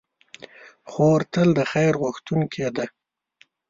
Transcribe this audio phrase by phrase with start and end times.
[0.91, 2.85] خور تل د خیر غوښتونکې ده.